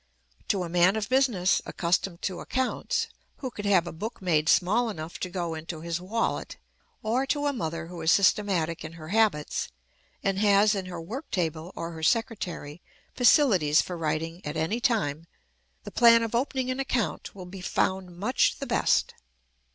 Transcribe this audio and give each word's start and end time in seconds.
To 0.47 0.63
a 0.63 0.67
man 0.67 0.95
of 0.95 1.09
business, 1.09 1.61
accustomed 1.63 2.23
to 2.23 2.39
accounts, 2.39 3.05
who 3.37 3.51
could 3.51 3.65
have 3.67 3.85
a 3.85 3.91
book 3.91 4.19
made 4.19 4.49
small 4.49 4.89
enough 4.89 5.19
to 5.19 5.29
go 5.29 5.53
into 5.53 5.81
his 5.81 6.01
wallet, 6.01 6.57
or 7.03 7.27
to 7.27 7.45
a 7.45 7.53
mother 7.53 7.85
who 7.85 8.01
is 8.01 8.11
systematic 8.11 8.83
in 8.83 8.93
her 8.93 9.09
habits, 9.09 9.67
and 10.23 10.39
has 10.39 10.73
in 10.73 10.87
her 10.87 10.99
work 10.99 11.29
table 11.29 11.71
or 11.75 11.91
her 11.91 12.01
secretary 12.01 12.81
facilities 13.15 13.83
for 13.83 13.95
writing 13.95 14.43
at 14.43 14.57
any 14.57 14.79
time, 14.79 15.27
the 15.83 15.91
plan 15.91 16.23
of 16.23 16.33
opening 16.33 16.71
an 16.71 16.79
account 16.79 17.35
will 17.35 17.45
be 17.45 17.61
found 17.61 18.17
much 18.17 18.57
the 18.57 18.65
best. 18.65 19.13